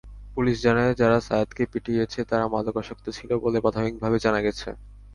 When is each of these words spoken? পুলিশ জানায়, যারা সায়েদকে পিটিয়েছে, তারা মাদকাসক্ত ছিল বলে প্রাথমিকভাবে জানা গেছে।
পুলিশ 0.35 0.57
জানায়, 0.65 0.93
যারা 1.01 1.17
সায়েদকে 1.27 1.63
পিটিয়েছে, 1.71 2.19
তারা 2.29 2.45
মাদকাসক্ত 2.53 3.05
ছিল 3.17 3.29
বলে 3.43 3.57
প্রাথমিকভাবে 3.63 4.17
জানা 4.25 4.39
গেছে। 4.45 4.69